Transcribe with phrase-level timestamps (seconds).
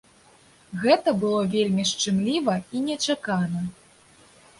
[0.85, 3.61] Гэта было вельмі шчымліва і нечакана.